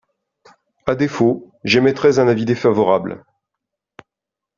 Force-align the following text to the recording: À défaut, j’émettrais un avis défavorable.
À 0.87 0.95
défaut, 0.95 1.51
j’émettrais 1.63 2.17
un 2.17 2.27
avis 2.27 2.45
défavorable. 2.45 3.23